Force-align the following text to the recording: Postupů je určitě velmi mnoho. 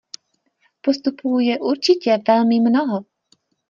Postupů 0.81 1.39
je 1.39 1.59
určitě 1.59 2.17
velmi 2.27 2.59
mnoho. 2.59 3.05